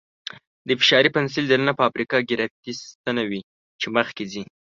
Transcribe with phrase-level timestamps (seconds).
[0.67, 3.41] د فشاري پنسل دننه باریکه ګرافیتي ستنه وي
[3.79, 4.43] چې مخکې ځي.